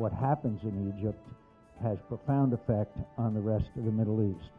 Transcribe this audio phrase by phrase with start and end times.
[0.00, 1.20] what happens in Egypt
[1.82, 4.50] has profound effect on the rest of the Middle East.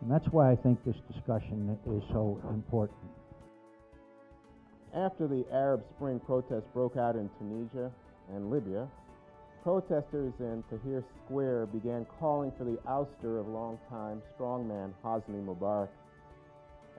[0.00, 2.98] And that's why I think this discussion is so important.
[4.94, 7.90] After the Arab Spring protests broke out in Tunisia
[8.32, 8.86] and Libya,
[9.64, 15.88] protesters in Tahrir Square began calling for the ouster of longtime strongman Hosni Mubarak.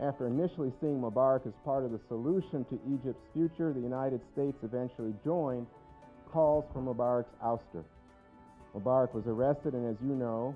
[0.02, 4.58] After initially seeing Mubarak as part of the solution to Egypt's future, the United States
[4.64, 5.68] eventually joined
[6.36, 7.86] calls for Mubarak's ouster.
[8.76, 10.54] Mubarak was arrested, and as you know,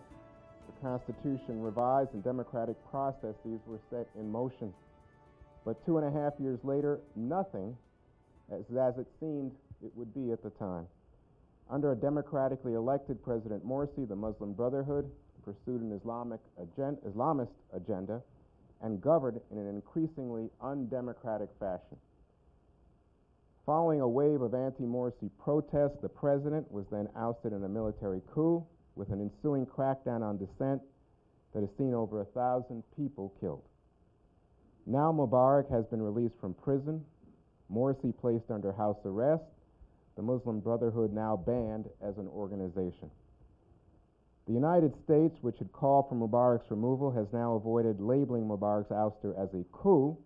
[0.67, 4.73] the Constitution revised and democratic processes were set in motion.
[5.63, 7.77] But two and a half years later, nothing
[8.51, 10.85] as, as it seemed it would be at the time.
[11.69, 15.09] Under a democratically elected President Morsi, the Muslim Brotherhood
[15.45, 18.21] pursued an Islamic agen- Islamist agenda
[18.81, 21.95] and governed in an increasingly undemocratic fashion.
[23.69, 28.19] Following a wave of anti Morsi protests, the president was then ousted in a military
[28.33, 30.81] coup with an ensuing crackdown on dissent
[31.53, 33.61] that has seen over a thousand people killed.
[34.87, 37.05] Now Mubarak has been released from prison,
[37.71, 39.43] Morsi placed under house arrest,
[40.15, 43.11] the Muslim Brotherhood now banned as an organization.
[44.47, 49.37] The United States, which had called for Mubarak's removal, has now avoided labeling Mubarak's ouster
[49.37, 50.17] as a coup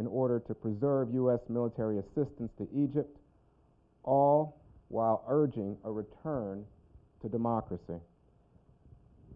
[0.00, 1.40] in order to preserve U.S.
[1.50, 3.18] military assistance to Egypt,
[4.02, 4.56] all
[4.88, 6.64] while urging a return
[7.20, 8.00] to democracy.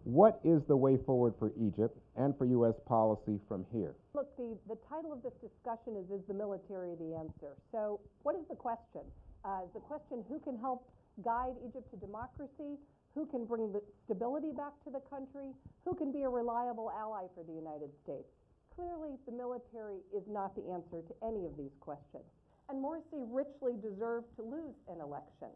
[0.03, 2.73] What is the way forward for Egypt and for U.S.
[2.87, 3.93] policy from here?
[4.15, 7.53] Look, the, the title of this discussion is Is the Military the Answer?
[7.71, 9.01] So, what is the question?
[9.45, 10.89] Uh, the question who can help
[11.23, 12.81] guide Egypt to democracy?
[13.13, 15.53] Who can bring the stability back to the country?
[15.85, 18.27] Who can be a reliable ally for the United States?
[18.75, 22.27] Clearly, the military is not the answer to any of these questions.
[22.67, 25.47] And Morsi richly deserved to lose an election.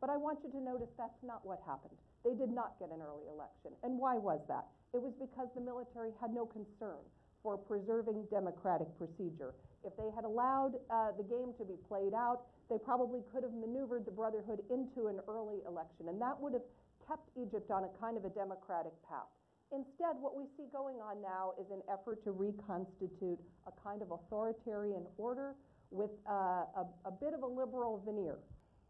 [0.00, 1.98] But I want you to notice that's not what happened.
[2.24, 3.74] They did not get an early election.
[3.82, 4.66] And why was that?
[4.94, 7.02] It was because the military had no concern
[7.42, 9.54] for preserving democratic procedure.
[9.82, 13.54] If they had allowed uh, the game to be played out, they probably could have
[13.54, 16.66] maneuvered the Brotherhood into an early election, and that would have
[17.06, 19.30] kept Egypt on a kind of a democratic path.
[19.70, 24.10] Instead, what we see going on now is an effort to reconstitute a kind of
[24.10, 25.52] authoritarian order
[25.90, 28.38] with uh, a, a bit of a liberal veneer.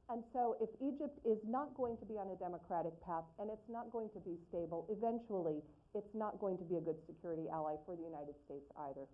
[0.09, 3.69] And so, if Egypt is not going to be on a democratic path and it's
[3.69, 5.61] not going to be stable, eventually
[5.95, 9.05] it's not going to be a good security ally for the United States either.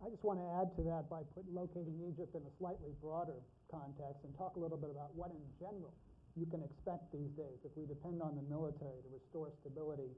[0.00, 3.36] I just want to add to that by put, locating Egypt in a slightly broader
[3.70, 5.94] context and talk a little bit about what, in general,
[6.36, 10.12] you can expect these days if we depend on the military to restore stability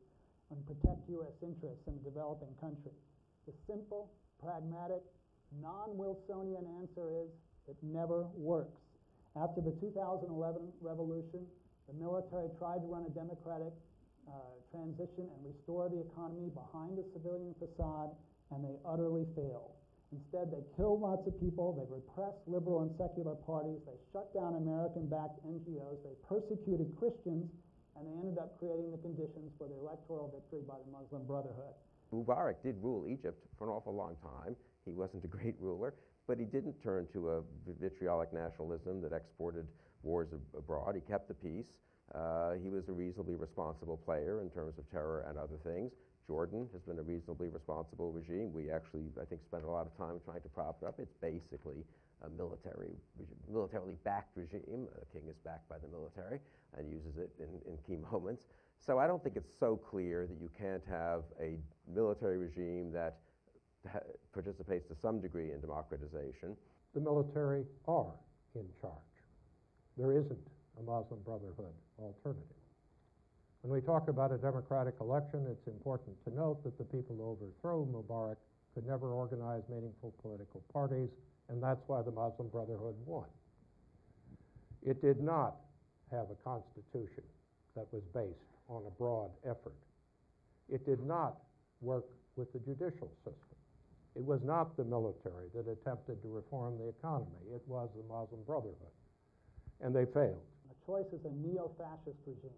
[0.50, 1.38] and protect U.S.
[1.42, 2.92] interests in a developing country.
[3.46, 4.10] The simple,
[4.42, 5.06] pragmatic,
[5.62, 7.30] non Wilsonian answer is
[7.70, 8.82] it never works.
[9.36, 10.26] After the 2011
[10.82, 11.46] revolution,
[11.86, 13.72] the military tried to run a democratic
[14.26, 18.10] uh, transition and restore the economy behind a civilian facade,
[18.50, 19.77] and they utterly failed.
[20.12, 24.56] Instead, they killed lots of people, they repressed liberal and secular parties, they shut down
[24.56, 27.44] American backed NGOs, they persecuted Christians,
[27.92, 31.76] and they ended up creating the conditions for the electoral victory by the Muslim Brotherhood.
[32.12, 34.56] Mubarak did rule Egypt for an awful long time.
[34.86, 35.92] He wasn't a great ruler,
[36.26, 37.42] but he didn't turn to a
[37.78, 39.66] vitriolic nationalism that exported
[40.02, 40.94] wars ab- abroad.
[40.94, 41.68] He kept the peace.
[42.14, 45.92] Uh, he was a reasonably responsible player in terms of terror and other things.
[46.28, 48.52] Jordan has been a reasonably responsible regime.
[48.52, 51.00] We actually, I think, spent a lot of time trying to prop it up.
[51.00, 51.82] It's basically
[52.22, 52.92] a military,
[53.50, 54.86] militarily backed regime.
[54.92, 56.38] The king is backed by the military
[56.76, 58.44] and uses it in, in key moments.
[58.78, 61.56] So I don't think it's so clear that you can't have a
[61.92, 63.16] military regime that
[64.34, 66.56] participates to some degree in democratization.
[66.94, 68.12] The military are
[68.54, 68.92] in charge.
[69.96, 70.46] There isn't
[70.78, 72.57] a Muslim Brotherhood alternative.
[73.62, 77.34] When we talk about a democratic election, it's important to note that the people who
[77.34, 78.36] overthrew Mubarak
[78.74, 81.08] could never organize meaningful political parties,
[81.48, 83.26] and that's why the Muslim Brotherhood won.
[84.86, 85.56] It did not
[86.12, 87.24] have a constitution
[87.74, 88.38] that was based
[88.68, 89.74] on a broad effort.
[90.68, 91.38] It did not
[91.80, 92.04] work
[92.36, 93.58] with the judicial system.
[94.14, 97.42] It was not the military that attempted to reform the economy.
[97.52, 98.94] It was the Muslim Brotherhood.
[99.80, 100.42] And they failed.
[100.68, 102.50] The choice is a neo fascist regime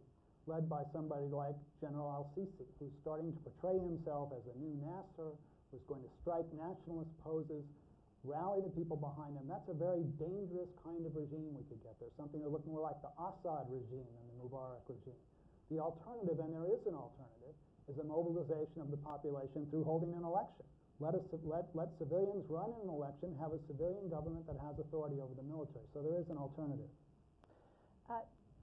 [0.46, 4.72] led by somebody like General al Sisi, who's starting to portray himself as a new
[4.80, 5.36] Nasser,
[5.70, 7.62] who's going to strike nationalist poses,
[8.24, 9.48] rally the people behind him.
[9.48, 12.84] That's a very dangerous kind of regime we could get there, something that looked more
[12.84, 15.16] like the Assad regime than the Mubarak regime.
[15.72, 17.54] The alternative, and there is an alternative,
[17.88, 20.66] is a mobilization of the population through holding an election.
[21.00, 25.16] Let, us, let, let civilians run an election, have a civilian government that has authority
[25.16, 25.86] over the military.
[25.96, 26.92] So there is an alternative.
[28.04, 28.20] Uh,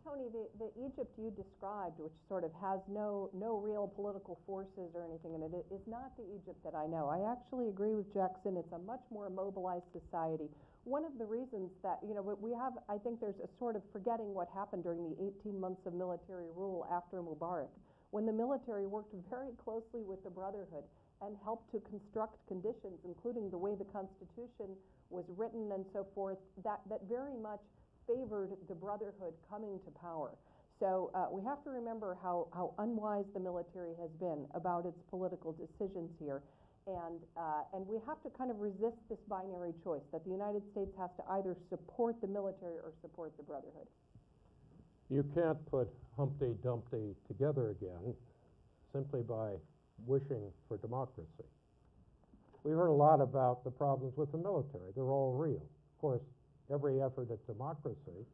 [0.08, 4.96] Tony, the, the Egypt you described, which sort of has no, no real political forces
[4.96, 7.12] or anything in it, is not the Egypt that I know.
[7.12, 8.56] I actually agree with Jackson.
[8.56, 10.48] It's a much more mobilized society.
[10.88, 13.84] One of the reasons that, you know, we have, I think there's a sort of
[13.92, 17.68] forgetting what happened during the 18 months of military rule after Mubarak,
[18.12, 20.88] when the military worked very closely with the Brotherhood
[21.20, 24.72] and helped to construct conditions, including the way the Constitution
[25.10, 27.60] was written and so forth, that, that very much
[28.08, 30.32] favored the Brotherhood coming to power.
[30.80, 35.00] So uh, we have to remember how, how unwise the military has been about its
[35.10, 36.42] political decisions here.
[36.86, 40.62] And, uh, and we have to kind of resist this binary choice that the United
[40.72, 43.88] States has to either support the military or support the Brotherhood.
[45.10, 48.14] You can't put Humpty Dumpty together again
[48.94, 49.56] simply by
[50.06, 51.48] wishing for democracy.
[52.64, 54.92] We heard a lot about the problems with the military.
[54.96, 55.64] They're all real.
[55.64, 56.22] Of course,
[56.72, 58.26] every effort at democracy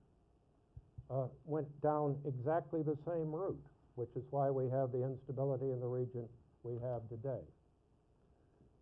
[1.10, 3.60] uh, went down exactly the same route,
[3.96, 6.28] which is why we have the instability in the region
[6.64, 7.44] we have today.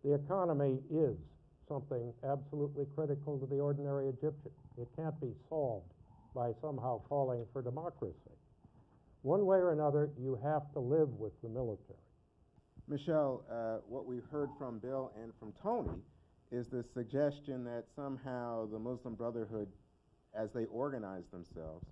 [0.04, 1.16] The economy is
[1.68, 4.50] something absolutely critical to the ordinary Egyptian.
[4.80, 5.92] It can't be solved
[6.34, 8.16] by somehow calling for democracy.
[9.22, 11.98] One way or another, you have to live with the military.
[12.88, 16.00] Michele, uh, what we've heard from Bill and from Tony
[16.52, 19.68] is the suggestion that somehow the Muslim Brotherhood,
[20.34, 21.86] as they organized themselves,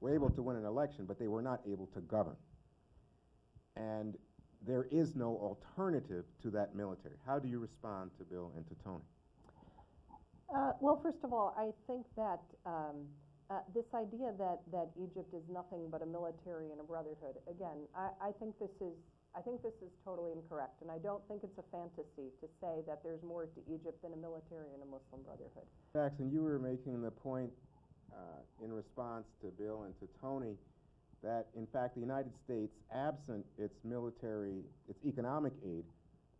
[0.00, 2.36] were able to win an election, but they were not able to govern.
[3.76, 4.16] And
[4.66, 7.14] there is no alternative to that military.
[7.26, 9.04] How do you respond to Bill and to Tony?
[10.54, 13.08] Uh, well, first of all, I think that um,
[13.50, 17.88] uh, this idea that, that Egypt is nothing but a military and a brotherhood, again,
[17.96, 18.92] I, I think this is
[19.34, 22.84] I think this is totally incorrect, and I don't think it's a fantasy to say
[22.86, 25.64] that there's more to Egypt than a military and a Muslim brotherhood.
[25.94, 27.50] Jackson, you were making the point
[28.12, 30.56] uh, in response to Bill and to Tony
[31.22, 35.84] that, in fact, the United States, absent its military, its economic aid,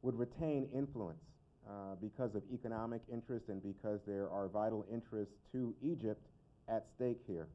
[0.03, 1.23] would retain influence
[1.69, 6.27] uh, because of economic interest and because there are vital interests to Egypt
[6.69, 7.47] at stake here.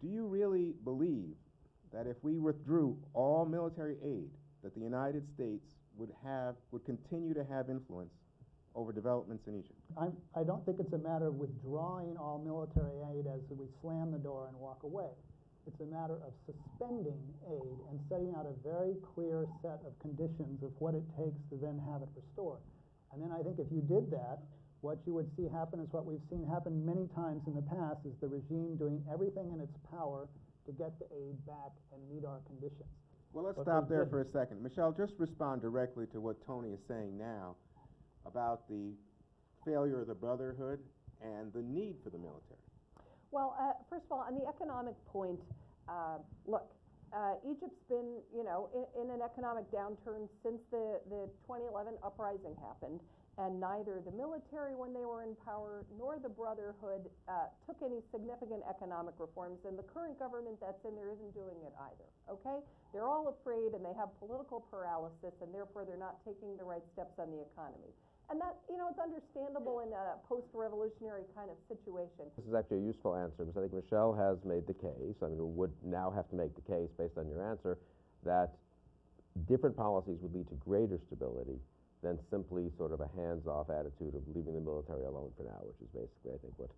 [0.00, 1.36] Do you really believe
[1.92, 4.30] that if we withdrew all military aid,
[4.62, 8.12] that the United States would have, would continue to have influence
[8.74, 9.78] over developments in Egypt?
[9.98, 14.12] I'm, I don't think it's a matter of withdrawing all military aid as we slam
[14.12, 15.10] the door and walk away.
[15.66, 20.62] It's a matter of suspending aid and setting out a very clear set of conditions
[20.62, 22.60] of what it takes to then have it restored.
[23.12, 24.40] And then I think if you did that,
[24.80, 28.00] what you would see happen is what we've seen happen many times in the past
[28.08, 30.28] is the regime doing everything in its power
[30.70, 32.86] to get the aid back and meet our conditions.
[33.32, 34.10] Well, let's But stop there didn't.
[34.10, 34.62] for a second.
[34.62, 37.56] Michele, just respond directly to what Tony is saying now
[38.26, 38.92] about the
[39.64, 40.80] failure of the Brotherhood
[41.22, 42.58] and the need for the military.
[43.30, 45.38] Well, uh, first of all, on the economic point,
[45.88, 46.66] uh, look,
[47.12, 52.54] uh, Egypt's been, you know, in, in an economic downturn since the, the 2011 uprising
[52.62, 53.00] happened,
[53.38, 58.02] and neither the military, when they were in power, nor the Brotherhood uh, took any
[58.10, 62.08] significant economic reforms, and the current government that's in there isn't doing it either.
[62.28, 62.58] Okay?
[62.92, 66.82] They're all afraid, and they have political paralysis, and therefore they're not taking the right
[66.92, 67.94] steps on the economy.
[68.30, 72.30] And that, you know, it's understandable in a post-revolutionary kind of situation.
[72.38, 75.26] This is actually a useful answer because I think Michele has made the case, I
[75.26, 77.78] mean, would now have to make the case based on your answer,
[78.22, 78.54] that
[79.48, 81.58] different policies would lead to greater stability
[82.02, 85.80] than simply sort of a hands-off attitude of leaving the military alone for now, which
[85.84, 86.70] is basically, I think, what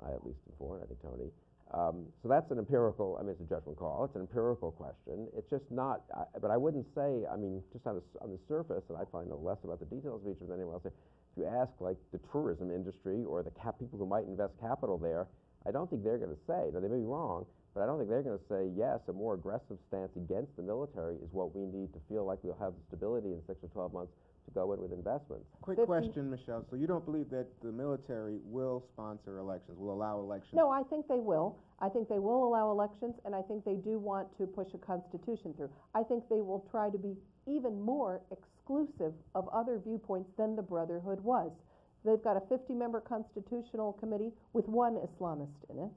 [0.00, 1.28] I at least am for, and I think Tony.
[1.70, 4.02] Um, so that's an empirical, I mean, it's a judgment call.
[4.04, 5.28] It's an empirical question.
[5.36, 8.40] It's just not, I, but I wouldn't say, I mean, just on the, on the
[8.48, 10.96] surface, and I probably know less about the details of each than anyone else there,
[11.30, 15.28] if you ask like the tourism industry or the people who might invest capital there,
[15.62, 18.02] I don't think they're going to say, now they may be wrong, but I don't
[18.02, 21.54] think they're going to say, yes, a more aggressive stance against the military is what
[21.54, 24.12] we need to feel like we'll have the stability in six or 12 months
[24.50, 25.46] to go in with investments.
[25.62, 26.64] Quick 50 question, Michele.
[26.70, 30.54] So you don't believe that the military will sponsor elections, will allow elections?
[30.54, 31.58] No, I think they will.
[31.80, 34.78] I think they will allow elections, and I think they do want to push a
[34.78, 35.70] constitution through.
[35.94, 37.16] I think they will try to be
[37.46, 41.50] even more exclusive of other viewpoints than the Brotherhood was.
[42.04, 45.90] They've got a 50-member constitutional committee with one Islamist in it.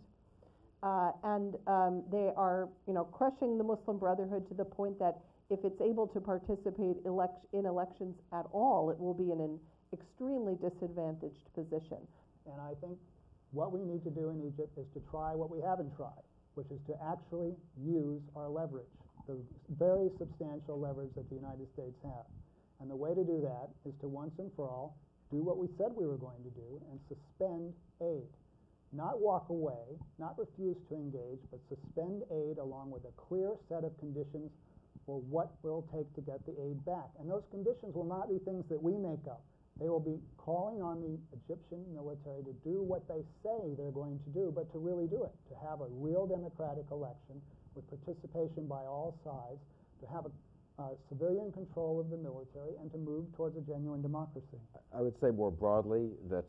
[0.81, 5.19] Uh, and um, they are, you know, crushing the Muslim Brotherhood to the point that
[5.53, 9.59] if it's able to participate elect- in elections at all, it will be in an
[9.93, 12.01] extremely disadvantaged position.
[12.51, 12.97] And I think
[13.51, 16.23] what we need to do in Egypt is to try what we haven't tried,
[16.55, 18.89] which is to actually use our leverage,
[19.27, 19.37] the
[19.77, 22.25] very substantial leverage that the United States have.
[22.81, 24.97] And the way to do that is to once and for all
[25.31, 28.27] do what we said we were going to do and suspend aid.
[28.91, 33.83] not walk away, not refuse to engage, but suspend aid along with a clear set
[33.83, 34.51] of conditions
[35.05, 37.11] for what will take to get the aid back.
[37.19, 39.43] And those conditions will not be things that we make up.
[39.79, 44.19] They will be calling on the Egyptian military to do what they say they're going
[44.21, 47.41] to do, but to really do it, to have a real democratic election
[47.73, 49.59] with participation by all sides,
[49.99, 50.31] to have a
[50.81, 54.61] uh, civilian control of the military, and to move towards a genuine democracy.
[54.93, 56.45] I would say more broadly that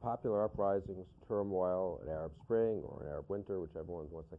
[0.00, 4.36] popular uprisings, turmoil, an Arab Spring or an Arab Winter, whichever one wants to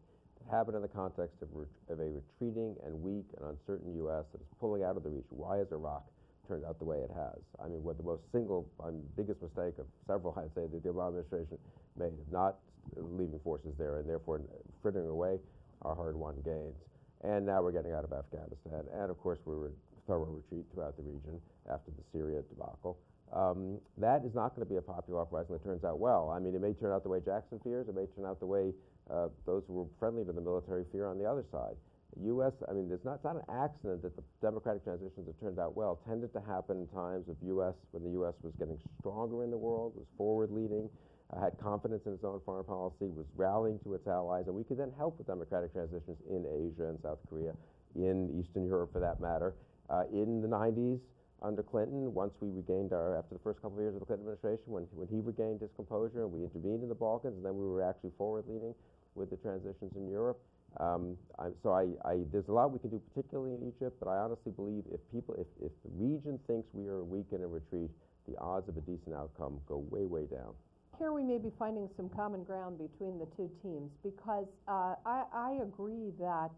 [0.50, 1.50] say, happen in the context of,
[1.90, 4.26] of a retreating and weak and uncertain U.S.
[4.32, 5.26] that is pulling out of the region.
[5.30, 6.04] Why has Iraq
[6.48, 7.40] turned out the way it has?
[7.64, 10.90] I mean, what the most single, um, biggest mistake of several, I'd say, that the
[10.90, 11.58] Obama administration
[11.98, 12.56] made of not
[12.96, 14.42] leaving forces there and therefore
[14.82, 15.40] frittering away
[15.82, 16.76] our hard-won gains.
[17.24, 19.72] And now we're getting out of Afghanistan, and of course we were
[20.06, 22.98] thorough retreat throughout the region after the Syria debacle.
[23.34, 26.30] Um, that is not going to be a popular uprising that turns out well.
[26.30, 27.88] I mean, it may turn out the way Jackson fears.
[27.90, 28.72] It may turn out the way
[29.10, 31.76] uh, those who were friendly to the military fear on the other side.
[32.24, 35.60] U.S., I mean, it's not, it's not an accident that the democratic transitions that turned
[35.60, 38.34] out well tended to happen in times of U.S., when the U.S.
[38.42, 40.90] was getting stronger in the world, was forward-leading,
[41.34, 44.64] uh, had confidence in its own foreign policy, was rallying to its allies, and we
[44.64, 47.52] could then help with democratic transitions in Asia and South Korea,
[47.96, 49.54] in Eastern Europe for that matter.
[49.90, 51.00] Uh, in the 90s,
[51.42, 54.26] under Clinton, once we regained our, after the first couple of years of the Clinton
[54.26, 57.56] administration, when, when he regained his composure and we intervened in the Balkans, and then
[57.56, 58.74] we were actually forward-leading
[59.16, 60.40] with the transitions in Europe.
[60.80, 64.10] Um, I, so I, I, there's a lot we can do, particularly in Egypt, but
[64.10, 67.48] I honestly believe if people, if, if the region thinks we are weak in a
[67.48, 67.90] retreat,
[68.28, 70.52] the odds of a decent outcome go way, way down.
[70.98, 75.24] Here we may be finding some common ground between the two teams because uh, I,
[75.34, 76.52] I, agree that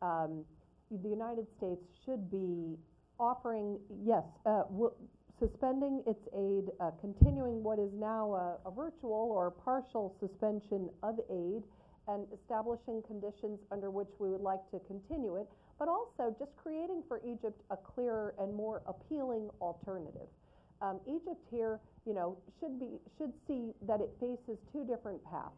[0.00, 0.44] um,
[0.90, 2.78] the United States should be
[3.20, 4.64] offering, yes, uh,
[5.38, 11.20] suspending its aid, uh, continuing what is now a, a, virtual or partial suspension of
[11.30, 11.62] aid,
[12.08, 15.46] and establishing conditions under which we would like to continue it,
[15.78, 20.26] but also just creating for Egypt a clearer and more appealing alternative.
[20.82, 25.54] Um, Egypt here, you know, should be should see that it faces two different paths.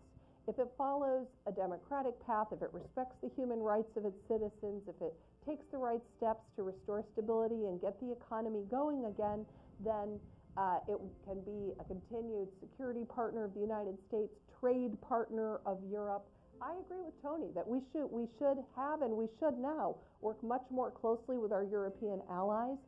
[0.49, 4.83] If it follows a democratic path, if it respects the human rights of its citizens,
[4.89, 5.15] if it
[5.47, 9.45] takes the right steps to restore stability and get the economy going again,
[9.85, 10.19] then
[10.57, 15.79] uh, it can be a continued security partner of the United States, trade partner of
[15.91, 16.27] Europe.
[16.61, 20.41] I agree with Tony that we should we should have and we should now work
[20.45, 22.79] much more closely with our European allies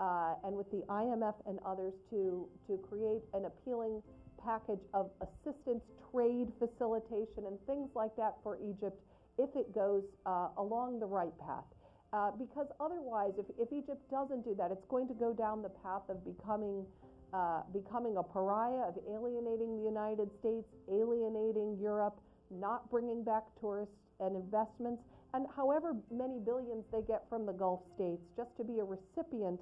[0.00, 4.02] uh, and with the IMF and others to, to create an appealing
[4.44, 9.00] package of assistance, trade facilitation, and things like that for Egypt
[9.38, 11.64] if it goes uh, along the right path.
[12.12, 15.72] Uh, because otherwise, if, if Egypt doesn't do that, it's going to go down the
[15.80, 16.84] path of becoming,
[17.32, 23.96] uh, becoming a pariah, of alienating the United States, alienating Europe, not bringing back tourists
[24.20, 25.00] and investments,
[25.32, 29.60] and however many billions they get from the Gulf states, just to be a recipient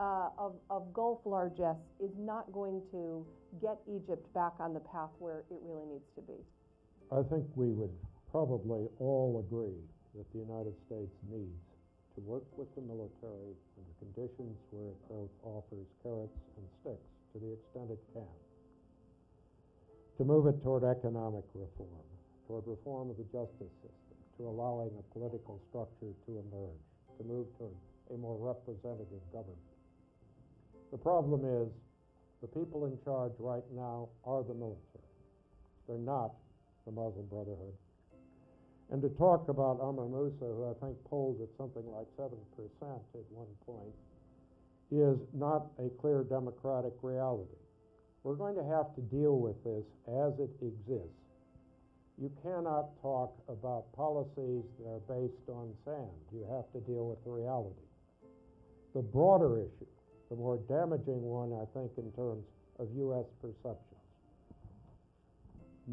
[0.00, 3.26] uh, of, of Gulf largesse is not going to
[3.60, 6.40] get Egypt back on the path where it really needs to be.
[7.12, 7.92] I think we would
[8.30, 9.76] probably all agree
[10.16, 11.69] that the United States needs
[12.14, 17.38] to work with the military under conditions where it both offers carrots and sticks to
[17.38, 18.34] the extent it can.
[20.18, 22.04] To move it toward economic reform,
[22.46, 26.84] toward reform of the justice system, to allowing a political structure to emerge,
[27.18, 27.76] to move toward
[28.12, 29.70] a more representative government.
[30.90, 31.70] The problem is
[32.42, 35.14] the people in charge right now are the military.
[35.86, 36.34] They're not
[36.84, 37.74] the Muslim Brotherhood.
[38.90, 42.32] And to talk about Amr Moussa, who I think polled at something like 7%
[42.82, 43.94] at one point,
[44.90, 47.54] is not a clear democratic reality.
[48.24, 51.14] We're going to have to deal with this as it exists.
[52.18, 56.10] You cannot talk about policies that are based on sand.
[56.32, 57.86] You have to deal with the reality.
[58.94, 59.86] The broader issue
[60.30, 62.46] the more damaging one, I think, in terms
[62.78, 63.26] of U.S.
[63.42, 63.89] perceptions.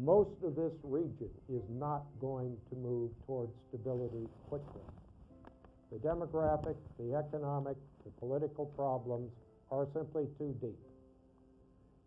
[0.04, 4.82] Most of this region is not going to move towards stability quickly.
[5.90, 9.32] The demographic, the economic, the political problems
[9.72, 10.78] are simply too deep.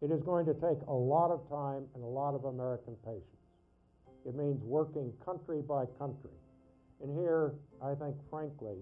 [0.02, 3.26] It is going to take a lot of time and a lot of American patience.
[4.26, 6.38] It means working country by country.
[7.04, 8.78] And here, I think, frankly,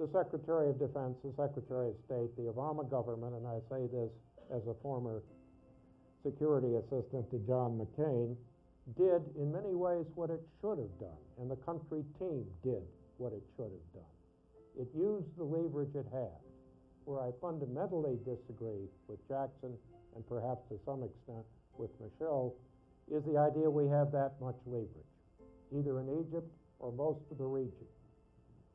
[0.00, 4.10] the Secretary of Defense, the Secretary of State, the Obama government, and I say this
[4.50, 5.22] as a former
[6.24, 8.36] security assistant to John McCain,
[8.96, 12.82] did in many ways what it should have done, and the country team did
[13.18, 14.14] what it should have done.
[14.78, 16.40] It used the leverage it had.
[17.04, 19.74] Where I fundamentally disagree with Jackson
[20.14, 21.44] and perhaps to some extent
[21.76, 22.54] with Michele
[23.10, 25.14] is the idea we have that much leverage,
[25.74, 26.46] either in Egypt
[26.78, 27.88] or most of the region.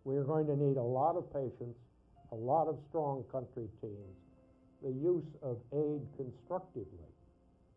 [0.04, 1.78] We are going to need a lot of patience,
[2.32, 4.16] a lot of strong country teams,
[4.84, 7.10] the use of aid constructively,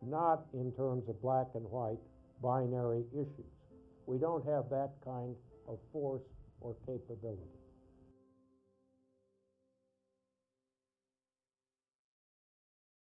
[0.07, 1.99] not in terms of black and white
[2.43, 3.53] binary issues.
[4.07, 5.35] We don't have that kind
[5.67, 6.23] of force
[6.61, 7.58] or capability.